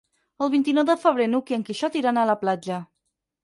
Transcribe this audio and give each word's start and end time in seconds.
El 0.45 0.49
vint-i-nou 0.53 0.87
de 0.87 0.95
febrer 1.03 1.29
n'Hug 1.35 1.53
i 1.55 1.59
en 1.59 1.67
Quixot 1.69 2.01
iran 2.03 2.21
a 2.21 2.27
la 2.33 2.41
platja. 2.45 2.85